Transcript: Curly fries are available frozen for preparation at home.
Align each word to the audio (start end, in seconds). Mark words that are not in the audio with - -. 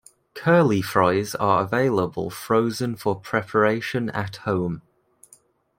Curly 0.33 0.81
fries 0.81 1.35
are 1.35 1.61
available 1.61 2.31
frozen 2.31 2.95
for 2.95 3.19
preparation 3.19 4.09
at 4.09 4.37
home. 4.37 4.81